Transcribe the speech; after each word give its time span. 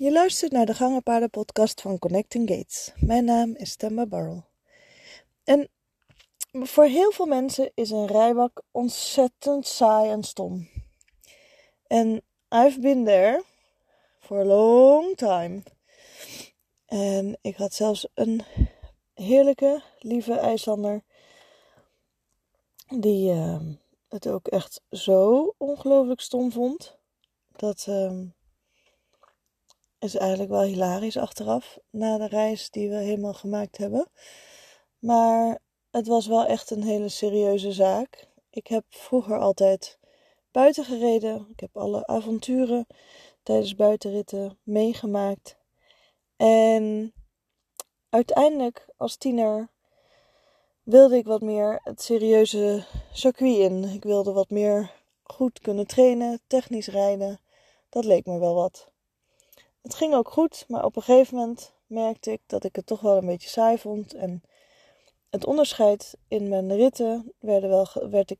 Je 0.00 0.12
luistert 0.12 0.52
naar 0.52 0.66
de 0.66 0.74
Gangenpaarden 0.74 1.30
podcast 1.30 1.80
van 1.80 1.98
Connecting 1.98 2.48
Gates. 2.48 2.92
Mijn 2.96 3.24
naam 3.24 3.54
is 3.56 3.76
Temba 3.76 4.06
Barrel. 4.06 4.44
En 5.44 5.68
voor 6.52 6.84
heel 6.84 7.10
veel 7.10 7.26
mensen 7.26 7.70
is 7.74 7.90
een 7.90 8.06
rijbak 8.06 8.62
ontzettend 8.70 9.66
saai 9.66 10.10
en 10.10 10.22
stom. 10.22 10.68
En 11.86 12.22
I've 12.48 12.80
been 12.80 13.04
there 13.04 13.44
for 14.18 14.38
a 14.40 14.44
long 14.44 15.16
time. 15.16 15.62
En 16.86 17.38
ik 17.40 17.56
had 17.56 17.74
zelfs 17.74 18.08
een 18.14 18.42
heerlijke, 19.14 19.82
lieve 19.98 20.34
IJslander 20.34 21.02
die 22.88 23.32
uh, 23.32 23.60
het 24.08 24.28
ook 24.28 24.48
echt 24.48 24.82
zo 24.90 25.54
ongelooflijk 25.56 26.20
stom 26.20 26.52
vond. 26.52 26.98
Dat 27.56 27.86
uh, 27.88 28.20
is 30.00 30.16
eigenlijk 30.16 30.50
wel 30.50 30.62
hilarisch 30.62 31.16
achteraf, 31.16 31.78
na 31.90 32.18
de 32.18 32.26
reis 32.26 32.70
die 32.70 32.88
we 32.88 32.96
helemaal 32.96 33.34
gemaakt 33.34 33.76
hebben. 33.76 34.10
Maar 34.98 35.58
het 35.90 36.06
was 36.06 36.26
wel 36.26 36.46
echt 36.46 36.70
een 36.70 36.82
hele 36.82 37.08
serieuze 37.08 37.72
zaak. 37.72 38.28
Ik 38.50 38.66
heb 38.66 38.84
vroeger 38.88 39.38
altijd 39.38 39.98
buiten 40.50 40.84
gereden. 40.84 41.46
Ik 41.50 41.60
heb 41.60 41.76
alle 41.76 42.06
avonturen 42.06 42.86
tijdens 43.42 43.74
buitenritten 43.74 44.58
meegemaakt. 44.62 45.56
En 46.36 47.12
uiteindelijk 48.08 48.86
als 48.96 49.16
tiener 49.16 49.70
wilde 50.82 51.16
ik 51.16 51.26
wat 51.26 51.40
meer 51.40 51.80
het 51.82 52.02
serieuze 52.02 52.84
circuit 53.12 53.56
in. 53.56 53.84
Ik 53.84 54.02
wilde 54.02 54.32
wat 54.32 54.50
meer 54.50 54.92
goed 55.22 55.60
kunnen 55.60 55.86
trainen, 55.86 56.40
technisch 56.46 56.88
rijden. 56.88 57.40
Dat 57.88 58.04
leek 58.04 58.26
me 58.26 58.38
wel 58.38 58.54
wat. 58.54 58.89
Het 59.82 59.94
ging 59.94 60.14
ook 60.14 60.30
goed, 60.30 60.64
maar 60.68 60.84
op 60.84 60.96
een 60.96 61.02
gegeven 61.02 61.36
moment 61.36 61.72
merkte 61.86 62.32
ik 62.32 62.40
dat 62.46 62.64
ik 62.64 62.76
het 62.76 62.86
toch 62.86 63.00
wel 63.00 63.16
een 63.16 63.26
beetje 63.26 63.48
saai 63.48 63.78
vond. 63.78 64.14
En 64.14 64.42
het 65.30 65.46
onderscheid 65.46 66.16
in 66.28 66.48
mijn 66.48 66.76
ritten 66.76 67.32
werden 67.38 67.70
wel, 67.70 67.86
werd 68.10 68.30
ik, 68.30 68.38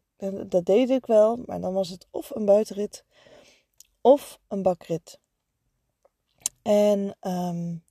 dat 0.51 0.65
deed 0.65 0.91
ik 0.91 1.07
wel, 1.07 1.43
maar 1.47 1.61
dan 1.61 1.73
was 1.73 1.89
het 1.89 2.07
of 2.11 2.31
een 2.31 2.45
buitenrit 2.45 3.05
of 4.01 4.39
een 4.49 4.63
bakrit. 4.63 5.19
En 6.63 7.17
um, 7.21 7.85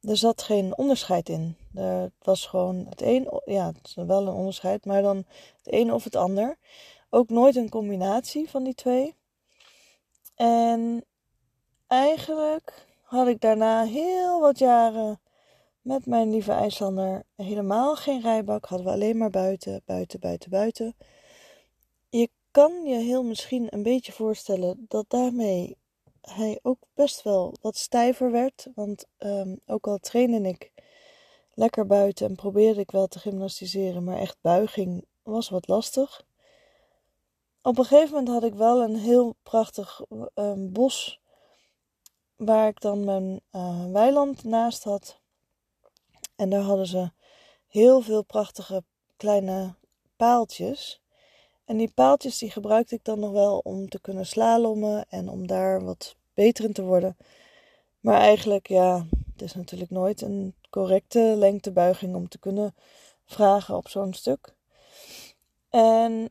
er 0.00 0.16
zat 0.16 0.42
geen 0.42 0.78
onderscheid 0.78 1.28
in. 1.28 1.56
Er 1.74 2.12
was 2.18 2.46
gewoon 2.46 2.86
het 2.88 3.02
een, 3.02 3.40
ja, 3.44 3.66
het 3.66 3.86
is 3.86 3.94
wel 3.94 4.26
een 4.26 4.34
onderscheid, 4.34 4.84
maar 4.84 5.02
dan 5.02 5.16
het 5.62 5.72
een 5.72 5.92
of 5.92 6.04
het 6.04 6.16
ander. 6.16 6.58
Ook 7.10 7.28
nooit 7.28 7.56
een 7.56 7.68
combinatie 7.68 8.50
van 8.50 8.64
die 8.64 8.74
twee. 8.74 9.14
En 10.34 11.04
eigenlijk 11.90 12.86
had 13.02 13.26
ik 13.26 13.40
daarna 13.40 13.84
heel 13.84 14.40
wat 14.40 14.58
jaren 14.58 15.20
met 15.80 16.06
mijn 16.06 16.30
lieve 16.30 16.52
IJslander 16.52 17.22
helemaal 17.36 17.96
geen 17.96 18.20
rijbak. 18.20 18.64
Hadden 18.64 18.86
we 18.86 18.92
alleen 18.92 19.16
maar 19.16 19.30
buiten, 19.30 19.82
buiten, 19.84 20.20
buiten, 20.20 20.50
buiten. 20.50 20.96
Je 22.08 22.30
kan 22.50 22.84
je 22.84 22.94
heel 22.94 23.22
misschien 23.22 23.66
een 23.70 23.82
beetje 23.82 24.12
voorstellen 24.12 24.84
dat 24.88 25.04
daarmee 25.08 25.76
hij 26.20 26.58
ook 26.62 26.78
best 26.94 27.22
wel 27.22 27.54
wat 27.60 27.76
stijver 27.76 28.30
werd. 28.30 28.66
Want 28.74 29.06
um, 29.18 29.60
ook 29.66 29.86
al 29.86 29.98
trainde 29.98 30.48
ik 30.48 30.70
lekker 31.54 31.86
buiten 31.86 32.26
en 32.26 32.34
probeerde 32.34 32.80
ik 32.80 32.90
wel 32.90 33.06
te 33.06 33.18
gymnastiseren, 33.18 34.04
maar 34.04 34.18
echt 34.18 34.36
buiging 34.40 35.04
was 35.22 35.48
wat 35.48 35.68
lastig. 35.68 36.24
Op 37.62 37.78
een 37.78 37.84
gegeven 37.84 38.14
moment 38.14 38.28
had 38.28 38.44
ik 38.44 38.54
wel 38.54 38.82
een 38.82 38.96
heel 38.96 39.34
prachtig 39.42 40.00
um, 40.34 40.72
bos 40.72 41.19
waar 42.44 42.68
ik 42.68 42.80
dan 42.80 43.04
mijn 43.04 43.40
uh, 43.52 43.84
weiland 43.92 44.44
naast 44.44 44.84
had. 44.84 45.20
En 46.36 46.50
daar 46.50 46.60
hadden 46.60 46.86
ze 46.86 47.10
heel 47.66 48.00
veel 48.00 48.24
prachtige 48.24 48.84
kleine 49.16 49.74
paaltjes. 50.16 51.02
En 51.64 51.76
die 51.76 51.92
paaltjes 51.94 52.38
die 52.38 52.50
gebruikte 52.50 52.94
ik 52.94 53.04
dan 53.04 53.18
nog 53.18 53.30
wel 53.30 53.58
om 53.58 53.88
te 53.88 54.00
kunnen 54.00 54.26
slalommen 54.26 55.04
en 55.08 55.28
om 55.28 55.46
daar 55.46 55.84
wat 55.84 56.16
beter 56.34 56.64
in 56.64 56.72
te 56.72 56.82
worden. 56.82 57.16
Maar 58.00 58.20
eigenlijk, 58.20 58.68
ja, 58.68 59.06
het 59.32 59.42
is 59.42 59.54
natuurlijk 59.54 59.90
nooit 59.90 60.20
een 60.20 60.54
correcte 60.70 61.34
lengtebuiging 61.36 62.14
om 62.14 62.28
te 62.28 62.38
kunnen 62.38 62.74
vragen 63.24 63.76
op 63.76 63.88
zo'n 63.88 64.14
stuk. 64.14 64.54
En 65.70 66.30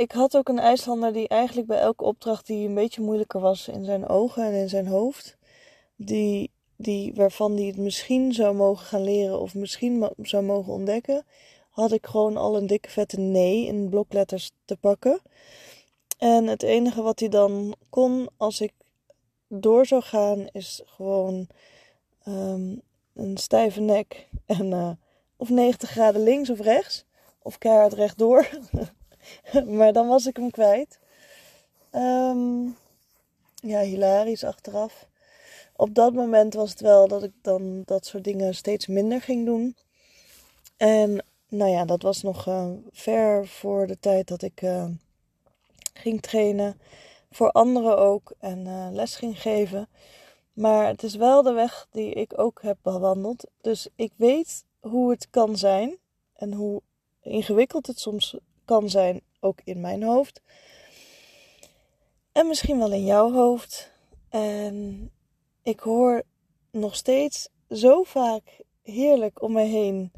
ik 0.00 0.12
had 0.12 0.36
ook 0.36 0.48
een 0.48 0.58
IJslander 0.58 1.12
die 1.12 1.28
eigenlijk 1.28 1.68
bij 1.68 1.78
elke 1.78 2.04
opdracht 2.04 2.46
die 2.46 2.68
een 2.68 2.74
beetje 2.74 3.02
moeilijker 3.02 3.40
was 3.40 3.68
in 3.68 3.84
zijn 3.84 4.08
ogen 4.08 4.44
en 4.44 4.52
in 4.52 4.68
zijn 4.68 4.86
hoofd, 4.86 5.36
die, 5.96 6.50
die, 6.76 7.12
waarvan 7.14 7.56
hij 7.56 7.64
het 7.64 7.76
misschien 7.76 8.32
zou 8.32 8.54
mogen 8.54 8.86
gaan 8.86 9.02
leren 9.02 9.40
of 9.40 9.54
misschien 9.54 10.10
zou 10.22 10.44
mogen 10.44 10.72
ontdekken, 10.72 11.24
had 11.70 11.92
ik 11.92 12.06
gewoon 12.06 12.36
al 12.36 12.56
een 12.56 12.66
dikke 12.66 12.90
vette 12.90 13.18
nee 13.18 13.66
in 13.66 13.88
blokletters 13.88 14.50
te 14.64 14.76
pakken. 14.76 15.20
En 16.18 16.46
het 16.46 16.62
enige 16.62 17.02
wat 17.02 17.20
hij 17.20 17.28
dan 17.28 17.74
kon 17.90 18.28
als 18.36 18.60
ik 18.60 18.72
door 19.48 19.86
zou 19.86 20.02
gaan 20.02 20.48
is 20.52 20.82
gewoon 20.84 21.46
um, 22.28 22.82
een 23.14 23.36
stijve 23.36 23.80
nek 23.80 24.28
en 24.46 24.70
uh, 24.70 24.90
of 25.36 25.48
90 25.48 25.90
graden 25.90 26.22
links 26.22 26.50
of 26.50 26.60
rechts 26.60 27.04
of 27.42 27.58
keihard 27.58 27.92
rechtdoor. 27.92 28.48
maar 29.76 29.92
dan 29.92 30.08
was 30.08 30.26
ik 30.26 30.36
hem 30.36 30.50
kwijt. 30.50 30.98
Um, 31.92 32.76
ja, 33.54 33.80
hilarisch 33.80 34.44
achteraf. 34.44 35.08
Op 35.76 35.94
dat 35.94 36.12
moment 36.12 36.54
was 36.54 36.70
het 36.70 36.80
wel 36.80 37.08
dat 37.08 37.22
ik 37.22 37.32
dan 37.42 37.82
dat 37.84 38.06
soort 38.06 38.24
dingen 38.24 38.54
steeds 38.54 38.86
minder 38.86 39.20
ging 39.20 39.44
doen. 39.44 39.76
En 40.76 41.24
nou 41.48 41.70
ja, 41.70 41.84
dat 41.84 42.02
was 42.02 42.22
nog 42.22 42.46
uh, 42.46 42.70
ver 42.90 43.46
voor 43.46 43.86
de 43.86 43.98
tijd 43.98 44.28
dat 44.28 44.42
ik 44.42 44.62
uh, 44.62 44.84
ging 45.94 46.22
trainen. 46.22 46.80
Voor 47.30 47.50
anderen 47.50 47.98
ook 47.98 48.32
en 48.38 48.66
uh, 48.66 48.88
les 48.90 49.16
ging 49.16 49.40
geven. 49.40 49.88
Maar 50.52 50.86
het 50.86 51.02
is 51.02 51.14
wel 51.14 51.42
de 51.42 51.52
weg 51.52 51.86
die 51.90 52.12
ik 52.12 52.38
ook 52.38 52.62
heb 52.62 52.78
bewandeld. 52.82 53.46
Dus 53.60 53.88
ik 53.96 54.12
weet 54.16 54.64
hoe 54.80 55.10
het 55.10 55.30
kan 55.30 55.56
zijn. 55.56 55.98
En 56.34 56.52
hoe 56.52 56.82
ingewikkeld 57.20 57.86
het 57.86 58.00
soms 58.00 58.36
kan 58.70 58.90
zijn, 58.90 59.20
ook 59.40 59.60
in 59.64 59.80
mijn 59.80 60.02
hoofd. 60.02 60.42
En 62.32 62.46
misschien 62.46 62.78
wel 62.78 62.92
in 62.92 63.04
jouw 63.04 63.32
hoofd. 63.32 63.92
En 64.28 65.10
ik 65.62 65.80
hoor 65.80 66.22
nog 66.70 66.96
steeds 66.96 67.48
zo 67.70 68.02
vaak 68.02 68.60
heerlijk 68.82 69.42
om 69.42 69.52
me 69.52 69.62
heen 69.62 70.12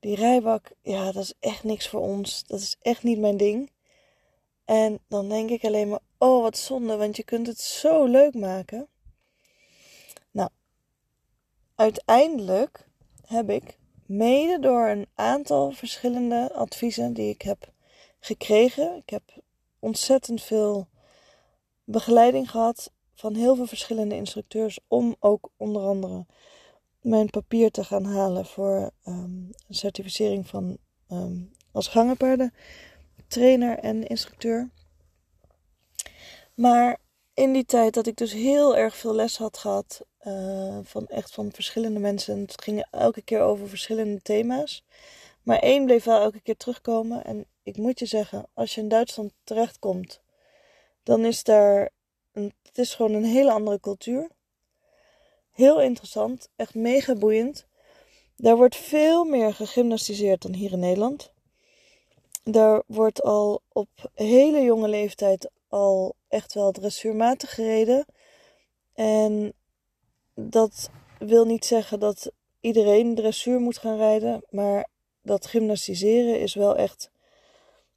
die 0.00 0.16
rijbak, 0.16 0.72
ja, 0.80 1.12
dat 1.12 1.22
is 1.22 1.34
echt 1.40 1.64
niks 1.64 1.88
voor 1.88 2.00
ons. 2.00 2.44
Dat 2.46 2.60
is 2.60 2.76
echt 2.80 3.02
niet 3.02 3.18
mijn 3.18 3.36
ding. 3.36 3.70
En 4.64 4.98
dan 5.08 5.28
denk 5.28 5.50
ik 5.50 5.64
alleen 5.64 5.88
maar, 5.88 6.02
oh 6.18 6.42
wat 6.42 6.56
zonde, 6.56 6.96
want 6.96 7.16
je 7.16 7.24
kunt 7.24 7.46
het 7.46 7.60
zo 7.60 8.04
leuk 8.04 8.34
maken. 8.34 8.88
Nou, 10.30 10.48
uiteindelijk 11.74 12.88
heb 13.26 13.50
ik, 13.50 13.78
mede 14.06 14.58
door 14.60 14.88
een 14.88 15.06
aantal 15.14 15.70
verschillende 15.70 16.52
adviezen 16.52 17.12
die 17.12 17.28
ik 17.28 17.42
heb 17.42 17.71
gekregen, 18.24 18.96
ik 18.96 19.10
heb 19.10 19.22
ontzettend 19.78 20.42
veel 20.42 20.88
begeleiding 21.84 22.50
gehad 22.50 22.92
van 23.14 23.34
heel 23.34 23.56
veel 23.56 23.66
verschillende 23.66 24.14
instructeurs 24.14 24.78
om 24.88 25.16
ook 25.18 25.50
onder 25.56 25.82
andere 25.82 26.26
mijn 27.00 27.30
papier 27.30 27.70
te 27.70 27.84
gaan 27.84 28.04
halen 28.04 28.46
voor 28.46 28.90
um, 29.06 29.50
een 29.68 29.74
certificering 29.74 30.46
van 30.46 30.76
um, 31.10 31.50
als 31.72 31.88
gangenpaarden 31.88 32.54
trainer 33.26 33.78
en 33.78 34.06
instructeur. 34.06 34.70
Maar 36.54 36.98
in 37.34 37.52
die 37.52 37.64
tijd 37.64 37.94
dat 37.94 38.06
ik 38.06 38.16
dus 38.16 38.32
heel 38.32 38.76
erg 38.76 38.96
veel 38.96 39.14
les 39.14 39.36
had 39.36 39.58
gehad 39.58 40.00
uh, 40.26 40.78
van 40.82 41.06
echt 41.06 41.30
van 41.32 41.52
verschillende 41.52 42.00
mensen. 42.00 42.40
Het 42.40 42.62
ging 42.62 42.86
elke 42.90 43.22
keer 43.22 43.40
over 43.40 43.68
verschillende 43.68 44.22
thema's. 44.22 44.84
Maar 45.42 45.58
één 45.58 45.84
bleef 45.84 46.04
wel 46.04 46.20
elke 46.20 46.40
keer 46.40 46.56
terugkomen. 46.56 47.24
En 47.24 47.46
ik 47.62 47.76
moet 47.76 47.98
je 47.98 48.06
zeggen, 48.06 48.46
als 48.54 48.74
je 48.74 48.80
in 48.80 48.88
Duitsland 48.88 49.32
terechtkomt, 49.44 50.20
dan 51.02 51.24
is 51.24 51.44
daar 51.44 51.90
een, 52.32 52.52
het 52.62 52.78
is 52.78 52.94
gewoon 52.94 53.12
een 53.12 53.24
hele 53.24 53.52
andere 53.52 53.80
cultuur. 53.80 54.28
Heel 55.52 55.80
interessant, 55.80 56.48
echt 56.56 56.74
mega 56.74 57.14
boeiend. 57.14 57.66
Daar 58.36 58.56
wordt 58.56 58.76
veel 58.76 59.24
meer 59.24 59.54
gegymnastiseerd 59.54 60.42
dan 60.42 60.52
hier 60.52 60.72
in 60.72 60.78
Nederland. 60.78 61.32
Daar 62.44 62.82
wordt 62.86 63.22
al 63.22 63.62
op 63.68 63.88
hele 64.14 64.60
jonge 64.60 64.88
leeftijd 64.88 65.50
al 65.68 66.14
echt 66.28 66.54
wel 66.54 66.72
dressuurmatig 66.72 67.54
gereden. 67.54 68.06
En 68.94 69.52
dat 70.34 70.90
wil 71.18 71.44
niet 71.44 71.64
zeggen 71.64 72.00
dat 72.00 72.32
iedereen 72.60 73.14
dressuur 73.14 73.60
moet 73.60 73.78
gaan 73.78 73.96
rijden, 73.96 74.42
maar 74.50 74.88
dat 75.22 75.46
gymnastiseren 75.46 76.40
is 76.40 76.54
wel 76.54 76.76
echt, 76.76 77.10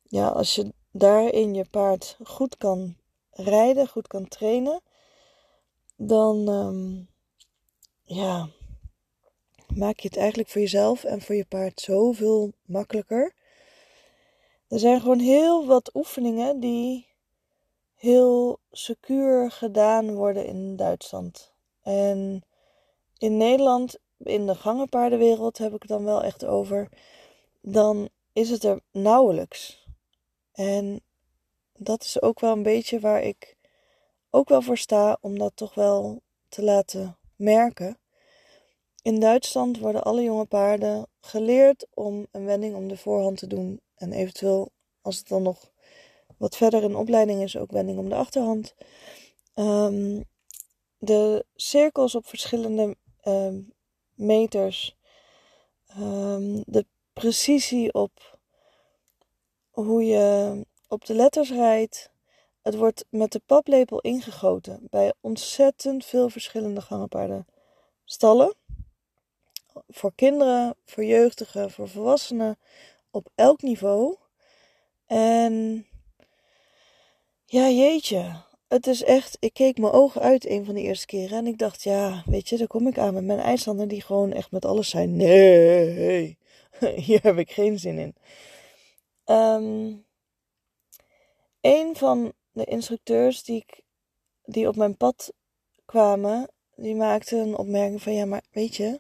ja, 0.04 0.28
als 0.28 0.56
je 0.56 0.74
daarin 0.92 1.54
je 1.54 1.66
paard 1.70 2.18
goed 2.24 2.58
kan 2.58 2.96
rijden, 3.32 3.88
goed 3.88 4.08
kan 4.08 4.28
trainen, 4.28 4.82
dan 5.96 6.48
ehm, 6.48 7.04
ja, 8.18 8.50
maak 9.76 10.00
je 10.00 10.08
het 10.08 10.18
eigenlijk 10.18 10.50
voor 10.50 10.62
jezelf 10.62 11.04
en 11.04 11.22
voor 11.22 11.36
je 11.36 11.46
paard 11.46 11.82
zoveel 11.82 12.52
makkelijker. 12.66 13.34
Er 14.68 14.80
zijn 14.80 15.02
gewoon 15.02 15.20
heel 15.20 15.66
wat 15.66 15.96
oefeningen 15.96 16.60
die 16.60 17.08
heel 17.96 18.60
secuur 18.72 19.52
gedaan 19.52 20.16
worden 20.16 20.46
in 20.46 20.76
Duitsland. 20.76 21.54
En 21.82 22.44
in 23.18 23.38
Nederland, 23.38 23.98
in 24.26 24.46
de 24.46 24.56
gangenpaardenwereld 24.56 25.58
heb 25.58 25.74
ik 25.74 25.82
het 25.82 25.92
dan 25.92 26.04
wel 26.04 26.24
echt 26.24 26.46
over, 26.46 26.90
dan 27.62 28.10
is 28.34 28.50
het 28.50 28.64
er 28.64 28.82
nauwelijks. 28.92 29.88
En 30.52 31.02
dat 31.78 32.04
is 32.04 32.22
ook 32.22 32.40
wel 32.40 32.52
een 32.52 32.64
beetje 32.64 33.00
waar 33.00 33.24
ik 33.24 33.58
ook 34.30 34.50
wel 34.50 34.62
voor 34.62 34.78
sta 34.78 35.18
om 35.22 35.38
dat 35.38 35.52
toch 35.56 35.74
wel 35.74 36.22
te 36.50 36.64
laten 36.64 37.18
merken. 37.36 37.98
In 39.02 39.20
Duitsland 39.20 39.80
worden 39.80 40.04
alle 40.04 40.24
jonge 40.24 40.46
paarden 40.46 41.08
geleerd 41.22 41.88
om 41.94 42.28
een 42.32 42.46
wending 42.46 42.76
om 42.76 42.88
de 42.88 42.98
voorhand 42.98 43.38
te 43.38 43.48
doen. 43.48 43.82
En 43.96 44.14
eventueel, 44.14 44.72
als 45.02 45.18
het 45.18 45.28
dan 45.28 45.42
nog 45.42 45.72
wat 46.38 46.56
verder 46.56 46.84
in 46.84 46.96
opleiding 46.96 47.42
is, 47.42 47.58
ook 47.58 47.72
wending 47.72 47.98
om 47.98 48.10
de 48.10 48.16
achterhand. 48.16 48.76
Um, 49.56 50.24
de 50.98 51.46
cirkels 51.56 52.16
op 52.16 52.28
verschillende 52.28 52.96
um, 53.24 53.74
meters. 54.16 54.96
Um, 56.00 56.64
de 56.66 56.86
precisie 57.14 57.94
op 57.94 58.38
hoe 59.70 60.04
je 60.04 60.66
op 60.88 61.06
de 61.06 61.14
letters 61.14 61.50
rijdt. 61.50 62.10
Het 62.62 62.76
wordt 62.76 63.06
met 63.10 63.32
de 63.32 63.42
paplepel 63.46 64.00
ingegoten 64.00 64.88
bij 64.90 65.14
ontzettend 65.22 66.06
veel 66.06 66.30
verschillende 66.30 66.82
gangenpaarden 66.82 67.48
stallen. 68.04 68.56
Voor 69.88 70.12
kinderen, 70.16 70.76
voor 70.86 71.04
jeugdigen, 71.04 71.72
voor 71.72 71.90
volwassenen, 71.90 72.58
op 73.12 73.28
elk 73.36 73.62
niveau. 73.62 74.16
En 75.06 75.86
ja, 77.46 77.70
jeetje. 77.70 78.44
Het 78.68 78.88
is 78.88 79.04
echt, 79.04 79.38
ik 79.40 79.54
keek 79.54 79.78
mijn 79.78 79.94
ogen 79.94 80.22
uit 80.22 80.46
een 80.46 80.66
van 80.66 80.74
de 80.76 80.82
eerste 80.82 81.06
keren 81.06 81.38
en 81.38 81.48
ik 81.48 81.58
dacht, 81.58 81.84
ja, 81.84 82.24
weet 82.26 82.50
je, 82.50 82.58
daar 82.58 82.68
kom 82.68 82.88
ik 82.88 82.98
aan 82.98 83.14
met 83.14 83.24
mijn 83.24 83.40
IJslander 83.40 83.88
die 83.88 84.02
gewoon 84.02 84.34
echt 84.34 84.52
met 84.52 84.66
alles 84.66 84.90
zei, 84.90 85.08
nee, 85.08 86.38
hier 87.06 87.20
heb 87.22 87.38
ik 87.38 87.52
geen 87.52 87.80
zin 87.80 87.98
in. 87.98 88.16
Um, 89.26 90.06
een 91.62 91.96
van 91.96 92.34
de 92.52 92.64
instructeurs 92.64 93.44
die, 93.44 93.58
ik, 93.58 93.84
die 94.46 94.68
op 94.68 94.76
mijn 94.76 94.98
pad 94.98 95.34
kwamen, 95.86 96.50
die 96.76 96.96
maakte 96.96 97.38
een 97.38 97.58
opmerking 97.58 98.02
van, 98.02 98.14
ja, 98.14 98.26
maar 98.26 98.44
weet 98.52 98.76
je, 98.76 99.00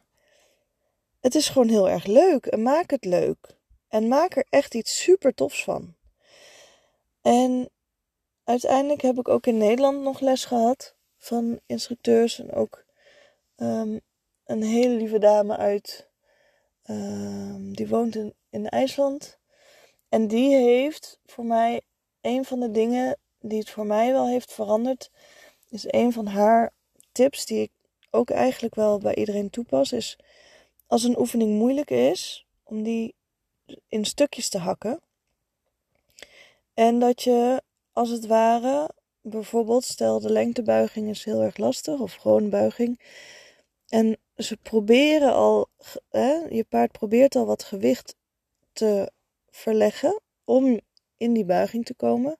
het 1.19 1.35
is 1.35 1.49
gewoon 1.49 1.69
heel 1.69 1.89
erg 1.89 2.05
leuk 2.05 2.45
en 2.45 2.61
maak 2.61 2.89
het 2.91 3.05
leuk. 3.05 3.55
En 3.87 4.07
maak 4.07 4.35
er 4.35 4.45
echt 4.49 4.75
iets 4.75 5.01
super 5.01 5.33
tofs 5.33 5.63
van. 5.63 5.95
En 7.21 7.69
uiteindelijk 8.45 9.01
heb 9.01 9.17
ik 9.17 9.27
ook 9.27 9.47
in 9.47 9.57
Nederland 9.57 10.01
nog 10.01 10.19
les 10.19 10.45
gehad 10.45 10.95
van 11.17 11.59
instructeurs. 11.65 12.39
En 12.39 12.53
ook 12.53 12.85
um, 13.57 14.01
een 14.45 14.63
hele 14.63 14.93
lieve 14.93 15.19
dame 15.19 15.57
uit, 15.57 16.09
um, 16.89 17.75
die 17.75 17.87
woont 17.87 18.15
in, 18.15 18.33
in 18.49 18.69
IJsland. 18.69 19.39
En 20.09 20.27
die 20.27 20.55
heeft 20.55 21.19
voor 21.25 21.45
mij 21.45 21.81
een 22.21 22.45
van 22.45 22.59
de 22.59 22.71
dingen 22.71 23.17
die 23.39 23.59
het 23.59 23.69
voor 23.69 23.85
mij 23.85 24.11
wel 24.11 24.27
heeft 24.27 24.53
veranderd. 24.53 25.11
Is 25.69 25.85
een 25.87 26.13
van 26.13 26.25
haar 26.25 26.73
tips 27.11 27.45
die 27.45 27.61
ik 27.61 27.71
ook 28.09 28.29
eigenlijk 28.29 28.75
wel 28.75 28.97
bij 28.97 29.15
iedereen 29.15 29.49
toepas. 29.49 29.91
Is 29.91 30.17
als 30.87 31.03
een 31.03 31.19
oefening 31.19 31.57
moeilijk 31.57 31.89
is, 31.89 32.45
om 32.63 32.83
die 32.83 33.15
in 33.87 34.05
stukjes 34.05 34.49
te 34.49 34.57
hakken. 34.57 35.01
En 36.73 36.99
dat 36.99 37.23
je 37.23 37.63
als 37.95 38.09
het 38.09 38.25
ware, 38.25 38.89
bijvoorbeeld, 39.21 39.83
stel 39.83 40.19
de 40.19 40.31
lengtebuiging 40.31 41.09
is 41.09 41.23
heel 41.23 41.41
erg 41.41 41.57
lastig, 41.57 41.99
of 41.99 42.13
gewoon 42.13 42.49
buiging. 42.49 42.99
En 43.87 44.17
ze 44.37 44.57
proberen 44.57 45.33
al, 45.33 45.67
hè, 46.09 46.33
je 46.33 46.63
paard 46.63 46.91
probeert 46.91 47.35
al 47.35 47.45
wat 47.45 47.63
gewicht 47.63 48.15
te 48.73 49.11
verleggen 49.49 50.21
om 50.43 50.79
in 51.17 51.33
die 51.33 51.45
buiging 51.45 51.85
te 51.85 51.93
komen. 51.93 52.37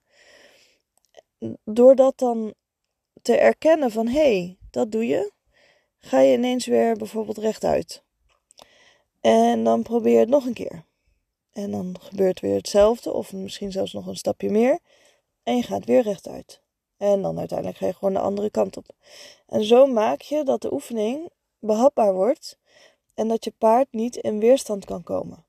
Door 1.64 1.94
dat 1.94 2.18
dan 2.18 2.54
te 3.22 3.36
erkennen 3.36 3.90
van 3.90 4.08
hé, 4.08 4.38
hey, 4.38 4.58
dat 4.70 4.92
doe 4.92 5.06
je, 5.06 5.32
ga 5.98 6.20
je 6.20 6.36
ineens 6.36 6.66
weer 6.66 6.96
bijvoorbeeld 6.96 7.38
rechtuit. 7.38 8.02
En 9.20 9.64
dan 9.64 9.82
probeer 9.82 10.12
je 10.12 10.18
het 10.18 10.28
nog 10.28 10.46
een 10.46 10.54
keer. 10.54 10.84
En 11.52 11.70
dan 11.70 11.96
gebeurt 12.00 12.40
weer 12.40 12.54
hetzelfde, 12.54 13.12
of 13.12 13.32
misschien 13.32 13.72
zelfs 13.72 13.92
nog 13.92 14.06
een 14.06 14.16
stapje 14.16 14.50
meer. 14.50 14.78
En 15.46 15.56
je 15.56 15.62
gaat 15.62 15.84
weer 15.84 16.02
rechtuit. 16.02 16.60
En 16.96 17.22
dan 17.22 17.38
uiteindelijk 17.38 17.78
ga 17.78 17.86
je 17.86 17.92
gewoon 17.92 18.14
de 18.14 18.20
andere 18.20 18.50
kant 18.50 18.76
op. 18.76 18.86
En 19.46 19.64
zo 19.64 19.86
maak 19.86 20.20
je 20.20 20.44
dat 20.44 20.60
de 20.62 20.72
oefening 20.72 21.30
behapbaar 21.58 22.14
wordt 22.14 22.58
en 23.14 23.28
dat 23.28 23.44
je 23.44 23.52
paard 23.58 23.86
niet 23.90 24.16
in 24.16 24.38
weerstand 24.38 24.84
kan 24.84 25.02
komen. 25.02 25.44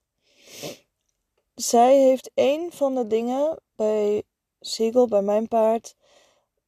Zij 1.55 1.97
heeft 1.97 2.31
een 2.33 2.71
van 2.71 2.95
de 2.95 3.07
dingen 3.07 3.59
bij 3.75 4.23
Siegel, 4.59 5.07
bij 5.07 5.21
mijn 5.21 5.47
paard, 5.47 5.95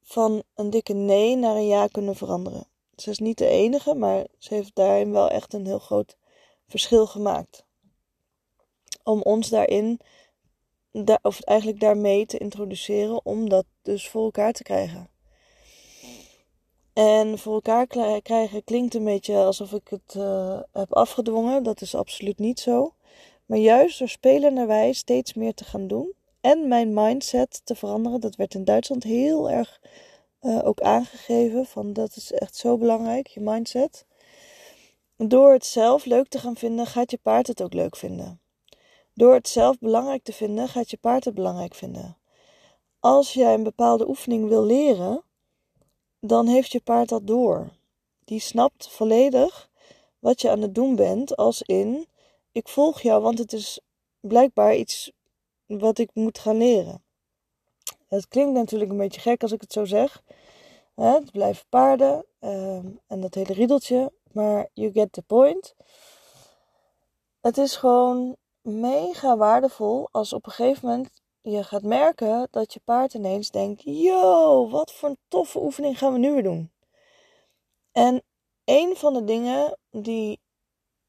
van 0.02 0.42
een 0.54 0.70
dikke 0.70 0.92
nee 0.92 1.36
naar 1.36 1.56
een 1.56 1.66
ja 1.66 1.86
kunnen 1.86 2.16
veranderen. 2.16 2.66
Ze 2.96 3.10
is 3.10 3.18
niet 3.18 3.38
de 3.38 3.46
enige, 3.46 3.94
maar 3.94 4.26
ze 4.38 4.54
heeft 4.54 4.74
daarin 4.74 5.12
wel 5.12 5.28
echt 5.28 5.52
een 5.52 5.66
heel 5.66 5.78
groot 5.78 6.16
verschil 6.68 7.06
gemaakt. 7.06 7.64
Om 9.02 9.22
ons 9.22 9.48
daarin 9.48 10.00
of 11.22 11.40
eigenlijk 11.40 11.80
daarmee 11.80 12.26
te 12.26 12.38
introduceren 12.38 13.20
om 13.24 13.48
dat 13.48 13.64
dus 13.82 14.08
voor 14.08 14.24
elkaar 14.24 14.52
te 14.52 14.62
krijgen. 14.62 15.08
En 16.92 17.38
voor 17.38 17.54
elkaar 17.54 17.86
krijgen 18.22 18.64
klinkt 18.64 18.94
een 18.94 19.04
beetje 19.04 19.36
alsof 19.36 19.72
ik 19.72 19.88
het 19.88 20.14
uh, 20.16 20.60
heb 20.72 20.94
afgedwongen. 20.94 21.62
Dat 21.62 21.80
is 21.80 21.94
absoluut 21.94 22.38
niet 22.38 22.60
zo. 22.60 22.94
Maar 23.46 23.58
juist 23.58 23.98
door 23.98 24.08
spelenderwijs 24.08 24.98
steeds 24.98 25.34
meer 25.34 25.54
te 25.54 25.64
gaan 25.64 25.86
doen 25.86 26.12
en 26.40 26.68
mijn 26.68 26.94
mindset 26.94 27.60
te 27.64 27.74
veranderen, 27.74 28.20
dat 28.20 28.36
werd 28.36 28.54
in 28.54 28.64
Duitsland 28.64 29.02
heel 29.02 29.50
erg 29.50 29.80
uh, 30.42 30.58
ook 30.64 30.80
aangegeven. 30.80 31.66
Van 31.66 31.92
dat 31.92 32.16
is 32.16 32.32
echt 32.32 32.56
zo 32.56 32.78
belangrijk, 32.78 33.26
je 33.26 33.40
mindset. 33.40 34.04
Door 35.16 35.52
het 35.52 35.66
zelf 35.66 36.04
leuk 36.04 36.28
te 36.28 36.38
gaan 36.38 36.56
vinden, 36.56 36.86
gaat 36.86 37.10
je 37.10 37.18
paard 37.22 37.46
het 37.46 37.62
ook 37.62 37.74
leuk 37.74 37.96
vinden. 37.96 38.39
Door 39.14 39.34
het 39.34 39.48
zelf 39.48 39.78
belangrijk 39.78 40.22
te 40.22 40.32
vinden, 40.32 40.68
gaat 40.68 40.90
je 40.90 40.96
paard 40.96 41.24
het 41.24 41.34
belangrijk 41.34 41.74
vinden. 41.74 42.16
Als 43.00 43.32
jij 43.32 43.54
een 43.54 43.62
bepaalde 43.62 44.08
oefening 44.08 44.48
wil 44.48 44.64
leren, 44.64 45.22
dan 46.20 46.46
heeft 46.46 46.72
je 46.72 46.80
paard 46.80 47.08
dat 47.08 47.26
door. 47.26 47.68
Die 48.24 48.40
snapt 48.40 48.88
volledig 48.88 49.70
wat 50.18 50.40
je 50.40 50.50
aan 50.50 50.62
het 50.62 50.74
doen 50.74 50.96
bent, 50.96 51.36
als 51.36 51.62
in: 51.62 52.06
ik 52.52 52.68
volg 52.68 53.00
jou, 53.00 53.22
want 53.22 53.38
het 53.38 53.52
is 53.52 53.80
blijkbaar 54.20 54.76
iets 54.76 55.12
wat 55.66 55.98
ik 55.98 56.10
moet 56.14 56.38
gaan 56.38 56.56
leren. 56.56 57.02
Het 58.08 58.28
klinkt 58.28 58.52
natuurlijk 58.52 58.90
een 58.90 58.96
beetje 58.96 59.20
gek 59.20 59.42
als 59.42 59.52
ik 59.52 59.60
het 59.60 59.72
zo 59.72 59.84
zeg. 59.84 60.22
Het 60.94 61.32
blijven 61.32 61.64
paarden 61.68 62.24
ehm, 62.38 62.86
en 63.06 63.20
dat 63.20 63.34
hele 63.34 63.52
riedeltje, 63.52 64.12
maar 64.32 64.68
you 64.72 64.92
get 64.92 65.12
the 65.12 65.22
point. 65.22 65.74
Het 67.40 67.58
is 67.58 67.76
gewoon 67.76 68.36
mega 68.70 69.36
waardevol 69.36 70.08
als 70.10 70.32
op 70.32 70.46
een 70.46 70.52
gegeven 70.52 70.88
moment 70.88 71.10
je 71.42 71.64
gaat 71.64 71.82
merken 71.82 72.48
dat 72.50 72.72
je 72.72 72.80
paard 72.84 73.14
ineens 73.14 73.50
denkt: 73.50 73.82
Yo, 73.84 74.68
wat 74.68 74.92
voor 74.92 75.08
een 75.08 75.18
toffe 75.28 75.60
oefening 75.62 75.98
gaan 75.98 76.12
we 76.12 76.18
nu 76.18 76.32
weer 76.32 76.42
doen? 76.42 76.70
En 77.92 78.22
een 78.64 78.96
van 78.96 79.14
de 79.14 79.24
dingen 79.24 79.78
die 79.90 80.40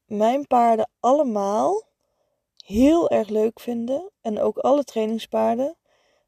mijn 0.04 0.46
paarden 0.46 0.88
allemaal 1.00 1.82
heel 2.64 3.10
erg 3.10 3.28
leuk 3.28 3.60
vinden, 3.60 4.10
en 4.20 4.40
ook 4.40 4.58
alle 4.58 4.84
trainingspaarden 4.84 5.76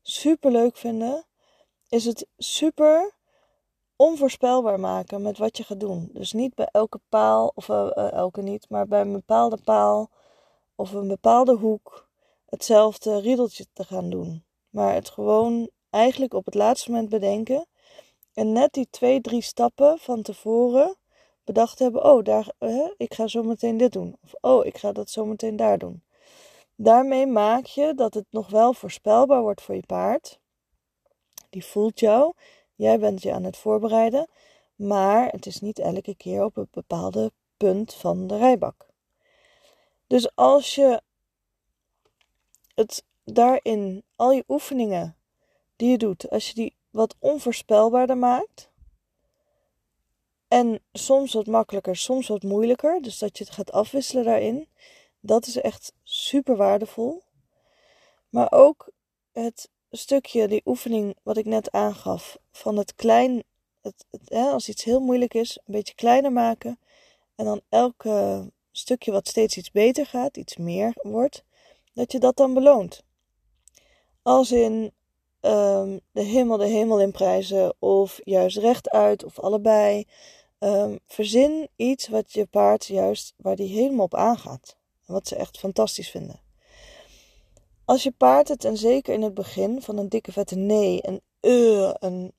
super 0.03 0.51
leuk 0.51 0.77
vinden, 0.77 1.25
is 1.89 2.05
het 2.05 2.27
super 2.37 3.13
onvoorspelbaar 3.97 4.81
maken 4.81 5.23
met 5.23 5.39
wat 5.39 5.57
je 5.57 5.65
gaat 5.65 5.81
doen. 5.81 6.11
Dus 6.13 6.33
niet 6.33 6.55
bij 6.55 6.69
elke 6.73 7.01
paal, 7.09 7.53
of 7.55 7.69
uh, 7.69 8.13
elke 8.13 8.43
niet, 8.43 8.67
maar 8.69 8.87
bij 8.87 9.01
een 9.01 9.13
bepaalde 9.13 9.59
paal 9.65 10.11
of 10.75 10.93
een 10.93 11.09
bepaalde 11.09 11.55
hoek 11.55 12.09
hetzelfde 12.47 13.21
riedeltje 13.21 13.67
te 13.73 13.85
gaan 13.85 14.11
doen. 14.11 14.45
Maar 14.71 14.95
het 14.95 15.11
gewoon 15.11 15.71
eigenlijk 15.91 16.35
op 16.35 16.45
het 16.45 16.55
laatste 16.55 16.91
moment 16.91 17.09
bedenken. 17.09 17.67
En 18.35 18.53
net 18.53 18.73
die 18.73 18.87
twee, 18.91 19.21
drie 19.21 19.43
stappen 19.43 19.99
van 19.99 20.23
tevoren 20.23 20.97
bedacht 21.45 21.79
hebben: 21.79 22.05
oh, 22.05 22.25
daar, 22.25 22.53
ik 22.97 23.15
ga 23.15 23.27
zo 23.27 23.43
meteen 23.43 23.77
dit 23.77 23.93
doen. 23.93 24.17
Of 24.23 24.35
oh, 24.41 24.67
ik 24.67 24.79
ga 24.79 24.93
dat 24.93 25.11
zo 25.11 25.25
meteen 25.25 25.57
daar 25.57 25.79
doen. 25.79 26.03
Daarmee 26.77 27.27
maak 27.27 27.67
je 27.67 27.95
dat 27.95 28.15
het 28.15 28.27
nog 28.31 28.51
wel 28.51 28.75
voorspelbaar 28.75 29.43
wordt 29.43 29.63
voor 29.63 29.75
je 29.75 29.87
paard. 29.87 30.39
Die 31.51 31.65
voelt 31.65 32.01
jou. 32.01 32.33
Jij 32.75 32.99
bent 32.99 33.23
je 33.23 33.33
aan 33.33 33.45
het 33.45 33.57
voorbereiden. 33.57 34.29
Maar 34.75 35.29
het 35.29 35.47
is 35.47 35.61
niet 35.61 35.79
elke 35.79 36.15
keer 36.17 36.45
op 36.45 36.57
een 36.57 36.69
bepaalde 36.71 37.33
punt 37.57 37.95
van 37.95 38.27
de 38.27 38.37
rijbak. 38.37 38.87
Dus 40.07 40.37
als 40.37 40.75
je 40.75 41.03
het 42.75 43.05
daarin, 43.25 44.05
al 44.17 44.33
je 44.33 44.45
oefeningen 44.49 45.17
die 45.77 45.91
je 45.91 45.99
doet, 45.99 46.31
als 46.31 46.49
je 46.49 46.55
die 46.55 46.77
wat 46.91 47.15
onvoorspelbaarder 47.19 48.19
maakt. 48.19 48.71
En 50.49 50.81
soms 50.93 51.33
wat 51.33 51.47
makkelijker, 51.47 51.97
soms 51.97 52.29
wat 52.29 52.43
moeilijker. 52.43 53.03
Dus 53.03 53.19
dat 53.19 53.39
je 53.39 53.45
het 53.45 53.53
gaat 53.53 53.73
afwisselen 53.73 54.25
daarin. 54.25 54.69
Dat 55.21 55.47
is 55.47 55.57
echt 55.57 55.93
super 56.03 56.57
waardevol. 56.57 57.23
Maar 58.29 58.53
ook 58.53 58.89
het 59.33 59.71
stukje, 59.91 60.49
die 60.49 60.63
oefening 60.65 61.17
wat 61.23 61.37
ik 61.37 61.45
net 61.45 61.71
aangaf. 61.71 62.39
Van 62.53 62.77
het 62.77 62.95
klein, 62.95 63.43
het, 63.81 64.07
hè, 64.25 64.51
als 64.51 64.69
iets 64.69 64.85
heel 64.85 65.01
moeilijk 65.01 65.35
is, 65.35 65.59
een 65.65 65.75
beetje 65.75 65.95
kleiner 65.95 66.33
maken. 66.33 66.79
En 67.35 67.45
dan 67.45 67.61
elke 67.69 68.51
stukje 68.77 69.13
wat 69.13 69.29
steeds 69.29 69.57
iets 69.57 69.71
beter 69.71 70.07
gaat, 70.07 70.37
iets 70.37 70.57
meer 70.57 70.93
wordt. 71.03 71.45
Dat 71.93 72.13
je 72.13 72.19
dat 72.19 72.37
dan 72.37 72.55
beloont. 72.55 73.03
Als 74.23 74.53
in 74.53 74.93
um, 75.41 76.01
de 76.13 76.23
hemel 76.23 76.57
de 76.57 76.67
hemel 76.67 77.01
in 77.01 77.11
prijzen 77.11 77.75
of 77.79 78.21
juist 78.25 78.57
rechtuit 78.57 79.25
of 79.25 79.41
allebei. 79.41 80.07
Um, 80.59 80.99
verzin 81.07 81.69
iets 81.77 82.09
wat 82.09 82.33
je 82.33 82.47
paard 82.47 82.87
juist 82.87 83.35
waar 83.37 83.57
die 83.57 83.69
helemaal 83.69 84.05
op 84.05 84.15
aangaat. 84.15 84.77
Wat 85.07 85.29
ze 85.29 85.37
echt 85.37 85.59
fantastisch 85.59 86.11
vinden. 86.11 86.41
Als 87.85 88.03
je 88.03 88.11
paard 88.11 88.49
het, 88.49 88.65
en 88.65 88.77
zeker 88.77 89.15
in 89.15 89.23
het 89.23 89.35
begin 89.35 89.83
van 89.83 89.99
een 89.99 90.09
dikke 90.09 90.33
vette 90.33 90.57
nee, 90.57 90.99
een 91.03 91.21
uh, 91.41 91.95
een 91.99 92.33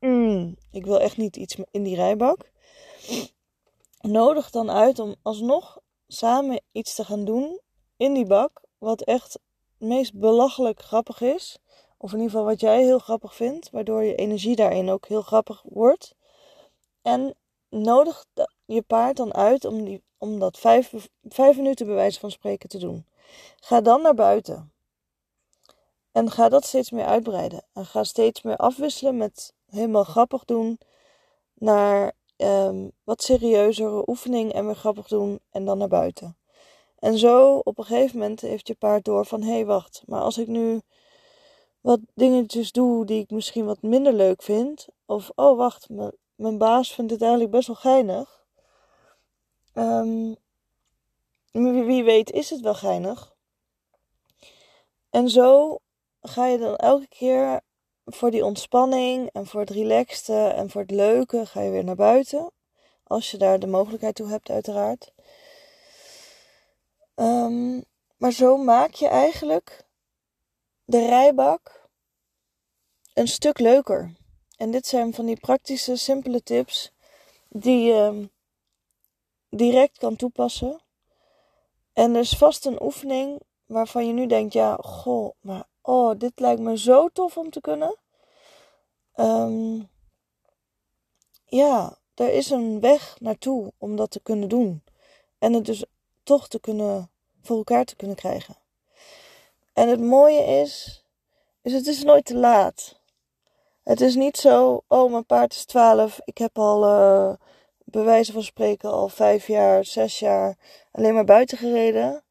mm, 0.00 0.56
ik 0.70 0.84
wil 0.84 1.00
echt 1.00 1.16
niet 1.16 1.36
iets 1.36 1.56
in 1.70 1.82
die 1.82 1.94
rijbak. 1.94 2.50
Nodig 4.08 4.50
dan 4.50 4.70
uit 4.70 4.98
om 4.98 5.14
alsnog 5.22 5.78
samen 6.06 6.62
iets 6.72 6.94
te 6.94 7.04
gaan 7.04 7.24
doen 7.24 7.60
in 7.96 8.14
die 8.14 8.26
bak, 8.26 8.60
wat 8.78 9.02
echt 9.02 9.32
het 9.32 9.42
meest 9.88 10.18
belachelijk 10.18 10.82
grappig 10.82 11.20
is. 11.20 11.58
Of 11.96 12.12
in 12.12 12.16
ieder 12.16 12.30
geval 12.30 12.46
wat 12.46 12.60
jij 12.60 12.82
heel 12.82 12.98
grappig 12.98 13.34
vindt, 13.34 13.70
waardoor 13.70 14.02
je 14.02 14.14
energie 14.14 14.56
daarin 14.56 14.90
ook 14.90 15.06
heel 15.06 15.22
grappig 15.22 15.62
wordt. 15.62 16.14
En 17.02 17.34
nodig 17.68 18.24
je 18.64 18.82
paard 18.82 19.16
dan 19.16 19.34
uit 19.34 19.64
om, 19.64 20.00
om 20.18 20.38
dat 20.38 20.58
vijf, 20.58 21.08
vijf 21.22 21.56
minuten 21.56 21.86
bij 21.86 21.94
wijze 21.94 22.20
van 22.20 22.30
spreken 22.30 22.68
te 22.68 22.78
doen. 22.78 23.06
Ga 23.56 23.80
dan 23.80 24.02
naar 24.02 24.14
buiten. 24.14 24.72
En 26.12 26.30
ga 26.30 26.48
dat 26.48 26.64
steeds 26.64 26.90
meer 26.90 27.06
uitbreiden. 27.06 27.64
En 27.72 27.86
ga 27.86 28.04
steeds 28.04 28.42
meer 28.42 28.56
afwisselen 28.56 29.16
met 29.16 29.54
helemaal 29.66 30.04
grappig 30.04 30.44
doen 30.44 30.78
naar 31.54 32.12
um, 32.36 32.92
wat 33.04 33.22
serieuzere 33.22 34.08
oefening 34.08 34.52
en 34.52 34.66
weer 34.66 34.74
grappig 34.74 35.08
doen 35.08 35.40
en 35.50 35.64
dan 35.64 35.78
naar 35.78 35.88
buiten. 35.88 36.36
En 36.98 37.18
zo 37.18 37.56
op 37.56 37.78
een 37.78 37.84
gegeven 37.84 38.18
moment 38.18 38.40
heeft 38.40 38.68
je 38.68 38.74
paard 38.74 39.04
door 39.04 39.26
van 39.26 39.42
hé 39.42 39.52
hey, 39.52 39.66
wacht, 39.66 40.02
maar 40.06 40.20
als 40.20 40.38
ik 40.38 40.46
nu 40.46 40.80
wat 41.80 42.00
dingetjes 42.14 42.72
doe 42.72 43.06
die 43.06 43.22
ik 43.22 43.30
misschien 43.30 43.64
wat 43.64 43.82
minder 43.82 44.12
leuk 44.12 44.42
vind. 44.42 44.86
Of, 45.06 45.30
oh 45.34 45.56
wacht, 45.56 45.88
mijn 46.34 46.58
baas 46.58 46.92
vindt 46.92 47.10
het 47.10 47.20
eigenlijk 47.20 47.50
best 47.50 47.66
wel 47.66 47.76
geinig. 47.76 48.44
Um, 49.74 50.36
wie 51.52 52.04
weet 52.04 52.30
is 52.30 52.50
het 52.50 52.60
wel 52.60 52.74
geinig. 52.74 53.34
En 55.10 55.28
zo 55.28 55.78
ga 56.20 56.46
je 56.46 56.58
dan 56.58 56.76
elke 56.76 57.08
keer 57.08 57.60
voor 58.04 58.30
die 58.30 58.44
ontspanning 58.44 59.30
en 59.32 59.46
voor 59.46 59.60
het 59.60 59.70
relaxte 59.70 60.46
en 60.46 60.70
voor 60.70 60.80
het 60.80 60.90
leuke 60.90 61.46
ga 61.46 61.60
je 61.60 61.70
weer 61.70 61.84
naar 61.84 61.94
buiten. 61.94 62.50
Als 63.02 63.30
je 63.30 63.36
daar 63.36 63.58
de 63.58 63.66
mogelijkheid 63.66 64.14
toe 64.14 64.28
hebt, 64.28 64.50
uiteraard. 64.50 65.12
Um, 67.14 67.84
maar 68.16 68.32
zo 68.32 68.56
maak 68.56 68.92
je 68.92 69.08
eigenlijk 69.08 69.84
de 70.84 71.06
rijbak 71.06 71.88
een 73.14 73.28
stuk 73.28 73.58
leuker. 73.58 74.12
En 74.56 74.70
dit 74.70 74.86
zijn 74.86 75.14
van 75.14 75.26
die 75.26 75.40
praktische, 75.40 75.96
simpele 75.96 76.42
tips 76.42 76.92
die 77.48 77.84
je 77.84 78.30
direct 79.48 79.98
kan 79.98 80.16
toepassen. 80.16 80.82
En 81.92 82.14
er 82.14 82.20
is 82.20 82.36
vast 82.36 82.66
een 82.66 82.82
oefening 82.82 83.40
waarvan 83.66 84.06
je 84.06 84.12
nu 84.12 84.26
denkt: 84.26 84.52
ja, 84.52 84.76
goh, 84.80 85.30
maar 85.40 85.64
oh, 85.84 86.18
dit 86.18 86.40
lijkt 86.40 86.60
me 86.60 86.78
zo 86.78 87.08
tof 87.08 87.36
om 87.36 87.50
te 87.50 87.60
kunnen. 87.60 87.96
Um, 89.16 89.88
ja, 91.44 91.98
er 92.14 92.32
is 92.32 92.50
een 92.50 92.80
weg 92.80 93.16
naartoe 93.20 93.72
om 93.78 93.96
dat 93.96 94.10
te 94.10 94.20
kunnen 94.20 94.48
doen. 94.48 94.82
En 95.38 95.52
het 95.52 95.64
dus 95.64 95.84
toch 96.22 96.48
te 96.48 96.60
kunnen, 96.60 97.10
voor 97.42 97.56
elkaar 97.56 97.84
te 97.84 97.96
kunnen 97.96 98.16
krijgen. 98.16 98.56
En 99.72 99.88
het 99.88 100.00
mooie 100.00 100.42
is, 100.42 101.04
is 101.62 101.72
het 101.72 101.86
is 101.86 102.02
nooit 102.02 102.24
te 102.24 102.36
laat. 102.36 103.00
Het 103.82 104.00
is 104.00 104.14
niet 104.14 104.36
zo, 104.36 104.82
oh 104.88 105.10
mijn 105.10 105.26
paard 105.26 105.52
is 105.52 105.64
12, 105.64 106.20
ik 106.24 106.38
heb 106.38 106.58
al 106.58 106.84
uh, 106.84 107.34
bij 107.84 108.02
wijze 108.02 108.32
van 108.32 108.42
spreken 108.42 108.90
al 108.90 109.08
vijf 109.08 109.46
jaar, 109.46 109.84
zes 109.84 110.18
jaar 110.18 110.56
alleen 110.90 111.14
maar 111.14 111.24
buiten 111.24 111.58
gereden. 111.58 112.24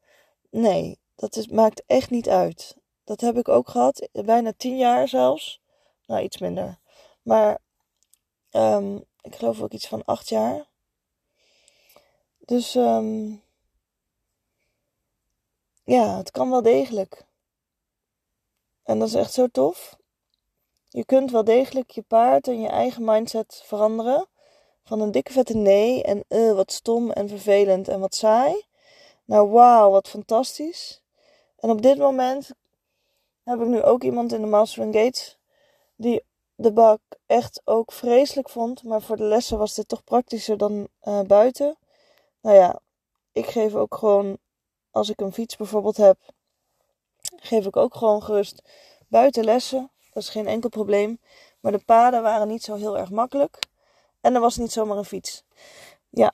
Nee, 0.50 0.98
dat 1.14 1.36
is, 1.36 1.48
maakt 1.48 1.82
echt 1.86 2.10
niet 2.10 2.28
uit. 2.28 2.76
Dat 3.04 3.20
heb 3.20 3.36
ik 3.38 3.48
ook 3.48 3.68
gehad, 3.68 4.08
bijna 4.12 4.52
tien 4.56 4.76
jaar 4.76 5.08
zelfs. 5.08 5.60
Nou, 6.06 6.22
iets 6.22 6.38
minder. 6.38 6.78
Maar 7.22 7.58
um, 8.50 9.04
ik 9.20 9.34
geloof 9.36 9.60
ook 9.60 9.72
iets 9.72 9.88
van 9.88 10.04
acht 10.04 10.28
jaar. 10.28 10.66
Dus 12.38 12.74
um, 12.74 13.42
ja, 15.84 16.16
het 16.16 16.30
kan 16.30 16.50
wel 16.50 16.62
degelijk. 16.62 17.24
En 18.82 18.98
dat 18.98 19.08
is 19.08 19.14
echt 19.14 19.32
zo 19.32 19.46
tof. 19.46 19.96
Je 20.88 21.04
kunt 21.04 21.30
wel 21.30 21.44
degelijk 21.44 21.90
je 21.90 22.02
paard 22.02 22.48
en 22.48 22.60
je 22.60 22.68
eigen 22.68 23.04
mindset 23.04 23.62
veranderen. 23.64 24.26
Van 24.84 25.00
een 25.00 25.10
dikke 25.10 25.32
vette 25.32 25.56
nee 25.56 26.02
en 26.02 26.24
uh, 26.28 26.52
wat 26.52 26.72
stom 26.72 27.10
en 27.10 27.28
vervelend 27.28 27.88
en 27.88 28.00
wat 28.00 28.14
saai. 28.14 28.64
Nou, 29.24 29.48
wauw, 29.48 29.90
wat 29.90 30.08
fantastisch. 30.08 31.02
En 31.56 31.70
op 31.70 31.82
dit 31.82 31.98
moment 31.98 32.50
heb 33.44 33.60
ik 33.60 33.66
nu 33.66 33.82
ook 33.82 34.02
iemand 34.02 34.32
in 34.32 34.40
de 34.40 34.46
Master 34.46 34.84
Gates 34.84 35.38
die 35.96 36.24
de 36.54 36.72
bak 36.72 37.00
echt 37.26 37.60
ook 37.64 37.92
vreselijk 37.92 38.48
vond. 38.48 38.82
Maar 38.82 39.02
voor 39.02 39.16
de 39.16 39.24
lessen 39.24 39.58
was 39.58 39.74
dit 39.74 39.88
toch 39.88 40.04
praktischer 40.04 40.56
dan 40.56 40.88
uh, 41.04 41.20
buiten. 41.20 41.76
Nou 42.40 42.56
ja, 42.56 42.80
ik 43.32 43.46
geef 43.46 43.74
ook 43.74 43.94
gewoon, 43.94 44.38
als 44.90 45.10
ik 45.10 45.20
een 45.20 45.32
fiets 45.32 45.56
bijvoorbeeld 45.56 45.96
heb, 45.96 46.18
geef 47.36 47.66
ik 47.66 47.76
ook 47.76 47.94
gewoon 47.94 48.22
gerust 48.22 48.62
buiten 49.08 49.44
lessen. 49.44 49.90
Dat 50.12 50.22
is 50.22 50.28
geen 50.28 50.46
enkel 50.46 50.68
probleem. 50.68 51.18
Maar 51.60 51.72
de 51.72 51.84
paden 51.84 52.22
waren 52.22 52.48
niet 52.48 52.62
zo 52.62 52.74
heel 52.74 52.98
erg 52.98 53.10
makkelijk. 53.10 53.58
En 54.20 54.34
er 54.34 54.40
was 54.40 54.56
niet 54.56 54.72
zomaar 54.72 54.96
een 54.96 55.04
fiets. 55.04 55.44
Ja, 56.10 56.32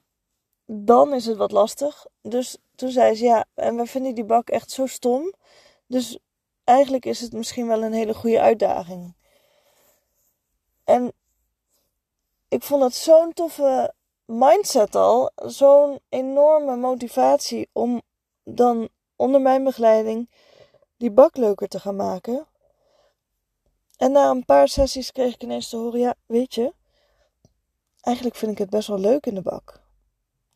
dan 0.65 1.15
is 1.15 1.27
het 1.27 1.37
wat 1.37 1.53
lastig. 1.53 2.07
Dus 2.23 2.57
toen 2.75 2.91
zei 2.91 3.15
ze 3.15 3.25
ja, 3.25 3.45
en 3.55 3.77
we 3.77 3.87
vinden 3.87 4.15
die 4.15 4.25
bak 4.25 4.51
echt 4.51 4.71
zo 4.71 4.87
stom. 4.87 5.35
Dus 5.87 6.19
eigenlijk 6.71 7.05
is 7.05 7.21
het 7.21 7.33
misschien 7.33 7.67
wel 7.67 7.83
een 7.83 7.93
hele 7.93 8.15
goede 8.15 8.41
uitdaging. 8.41 9.15
En 10.85 11.13
ik 12.49 12.63
vond 12.63 12.83
het 12.83 12.95
zo'n 12.95 13.33
toffe 13.33 13.95
mindset 14.25 14.95
al. 14.95 15.31
Zo'n 15.35 16.01
enorme 16.09 16.77
motivatie 16.77 17.69
om 17.73 18.03
dan 18.45 18.89
onder 19.17 19.41
mijn 19.41 19.65
begeleiding 19.65 20.31
die 20.97 21.11
bak 21.11 21.37
leuker 21.37 21.69
te 21.69 21.81
gaan 21.81 21.97
maken. 21.97 22.47
En 23.97 24.13
na 24.13 24.31
een 24.31 24.45
paar 24.45 24.69
sessies 24.69 25.13
kreeg 25.13 25.35
ik 25.35 25.43
ineens 25.43 25.69
te 25.69 25.77
horen: 25.77 26.01
ja, 26.01 26.15
weet 26.27 26.55
je, 26.55 26.75
eigenlijk 28.01 28.37
vind 28.37 28.53
ik 28.53 28.59
het 28.59 28.71
best 28.71 28.89
wel 28.89 28.99
leuk 28.99 29.27
in 29.27 29.35
de 29.35 29.43
bak. 29.43 29.81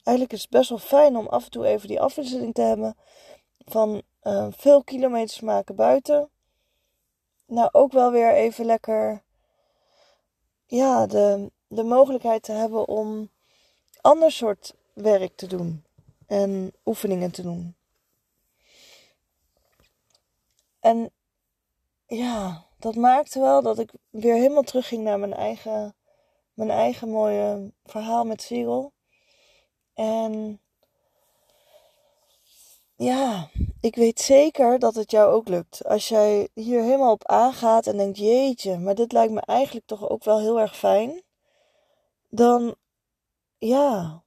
Eigenlijk 0.02 0.37
is 0.37 0.42
het 0.42 0.50
best 0.50 0.68
wel 0.68 0.78
fijn 0.78 1.16
om 1.16 1.26
af 1.26 1.44
en 1.44 1.50
toe 1.50 1.66
even 1.66 1.88
die 1.88 2.00
afwisseling 2.00 2.54
te 2.54 2.62
hebben 2.62 2.97
van 3.59 4.02
uh, 4.25 4.47
veel 4.50 4.85
kilometers 4.85 5.40
maken 5.40 5.75
buiten. 5.75 6.31
Nou, 7.47 7.69
ook 7.73 7.93
wel 7.93 8.11
weer 8.11 8.35
even 8.35 8.64
lekker, 8.64 9.23
ja, 10.66 11.07
de, 11.07 11.50
de 11.66 11.83
mogelijkheid 11.83 12.43
te 12.43 12.52
hebben 12.52 12.88
om 12.88 13.31
ander 14.00 14.33
soort 14.33 14.75
werk 14.93 15.37
te 15.37 15.47
doen 15.47 15.85
en 16.26 16.73
oefeningen 16.85 17.31
te 17.31 17.43
doen. 17.43 17.76
En 20.81 21.11
ja, 22.07 22.66
dat 22.78 22.95
maakte 22.95 23.40
wel 23.40 23.62
dat 23.62 23.78
ik 23.78 23.90
weer 24.11 24.35
helemaal 24.35 24.62
terugging 24.62 25.02
naar 25.04 25.19
mijn 25.19 25.35
eigen, 25.35 25.95
mijn 26.54 26.71
eigen 26.71 27.09
mooie 27.09 27.73
verhaal 27.85 28.25
met 28.25 28.43
Cyril. 28.43 28.93
En 29.95 30.61
ja, 33.04 33.50
ik 33.80 33.94
weet 33.94 34.20
zeker 34.20 34.78
dat 34.78 34.94
het 34.94 35.11
jou 35.11 35.32
ook 35.32 35.49
lukt. 35.49 35.84
Als 35.84 36.08
jij 36.08 36.49
hier 36.54 36.82
helemaal 36.82 37.12
op 37.12 37.26
aangaat 37.26 37.87
en 37.87 37.96
denkt: 37.96 38.18
jeetje, 38.18 38.78
maar 38.78 38.94
dit 38.94 39.12
lijkt 39.12 39.32
me 39.32 39.40
eigenlijk 39.40 39.87
toch 39.87 40.08
ook 40.08 40.25
wel 40.25 40.38
heel 40.40 40.61
erg 40.61 40.76
fijn. 40.76 41.23
dan 42.28 42.75
ja, 43.58 44.23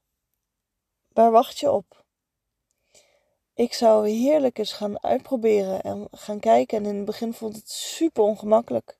waar 1.13 1.31
wacht 1.31 1.59
je 1.59 1.71
op? 1.71 2.05
Ik 3.53 3.73
zou 3.73 4.09
heerlijk 4.09 4.57
eens 4.57 4.73
gaan 4.73 5.03
uitproberen 5.03 5.81
en 5.81 6.07
gaan 6.11 6.39
kijken. 6.39 6.77
En 6.77 6.85
in 6.85 6.95
het 6.95 7.05
begin 7.05 7.33
vond 7.33 7.55
het 7.55 7.69
super 7.71 8.23
ongemakkelijk. 8.23 8.97